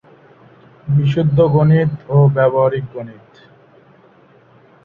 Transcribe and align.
বিশুদ্ধ 0.87 1.37
গণিত 1.55 1.91
ও 2.09 2.17
ব্যবহারিক 2.35 2.85
গণিত। 2.93 3.27